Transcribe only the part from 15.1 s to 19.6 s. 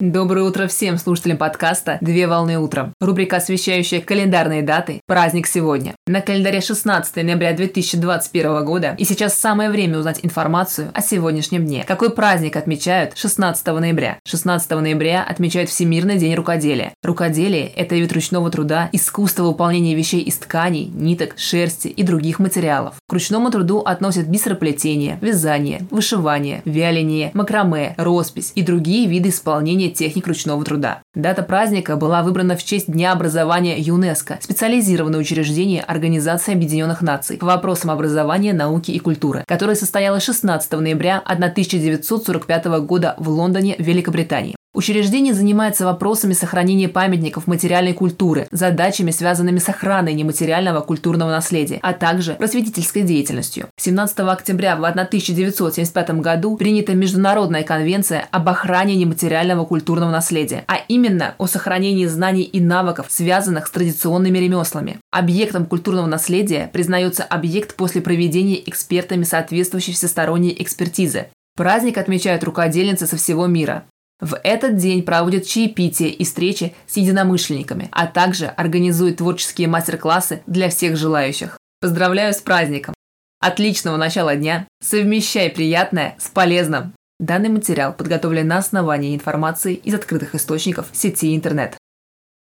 отмечают Всемирный день рукоделия. Рукоделие– это вид ручного труда, искусство